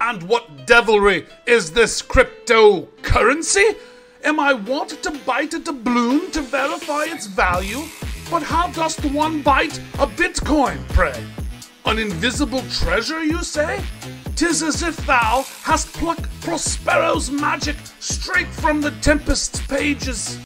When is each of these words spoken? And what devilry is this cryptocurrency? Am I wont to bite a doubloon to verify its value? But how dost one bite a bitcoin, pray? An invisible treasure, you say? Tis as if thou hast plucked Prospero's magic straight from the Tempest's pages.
And 0.00 0.22
what 0.24 0.66
devilry 0.66 1.26
is 1.46 1.72
this 1.72 2.02
cryptocurrency? 2.02 3.76
Am 4.24 4.38
I 4.38 4.52
wont 4.52 5.02
to 5.02 5.10
bite 5.26 5.54
a 5.54 5.58
doubloon 5.58 6.30
to 6.32 6.40
verify 6.40 7.04
its 7.04 7.26
value? 7.26 7.84
But 8.30 8.42
how 8.42 8.68
dost 8.68 9.04
one 9.06 9.42
bite 9.42 9.78
a 9.94 10.06
bitcoin, 10.06 10.86
pray? 10.90 11.24
An 11.86 11.98
invisible 11.98 12.62
treasure, 12.70 13.24
you 13.24 13.42
say? 13.42 13.82
Tis 14.36 14.62
as 14.62 14.82
if 14.82 14.96
thou 15.06 15.44
hast 15.62 15.92
plucked 15.94 16.28
Prospero's 16.42 17.30
magic 17.30 17.76
straight 17.98 18.48
from 18.48 18.80
the 18.80 18.90
Tempest's 19.00 19.60
pages. 19.66 20.36